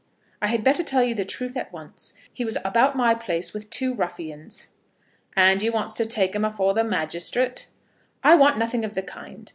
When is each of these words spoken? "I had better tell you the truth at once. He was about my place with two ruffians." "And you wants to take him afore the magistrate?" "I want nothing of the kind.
"I 0.41 0.47
had 0.47 0.63
better 0.63 0.83
tell 0.83 1.03
you 1.03 1.13
the 1.13 1.23
truth 1.25 1.55
at 1.55 1.71
once. 1.71 2.15
He 2.33 2.43
was 2.43 2.57
about 2.65 2.95
my 2.95 3.13
place 3.13 3.53
with 3.53 3.69
two 3.69 3.93
ruffians." 3.93 4.69
"And 5.35 5.61
you 5.61 5.71
wants 5.71 5.93
to 5.93 6.07
take 6.07 6.33
him 6.35 6.43
afore 6.43 6.73
the 6.73 6.83
magistrate?" 6.83 7.67
"I 8.23 8.33
want 8.33 8.57
nothing 8.57 8.83
of 8.83 8.95
the 8.95 9.03
kind. 9.03 9.47